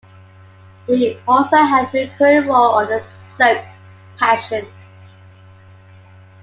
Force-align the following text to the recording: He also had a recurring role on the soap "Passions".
He 0.87 1.19
also 1.27 1.57
had 1.57 1.85
a 1.85 1.91
recurring 2.07 2.47
role 2.47 2.73
on 2.73 2.87
the 2.87 3.03
soap 3.37 3.63
"Passions". 4.17 4.67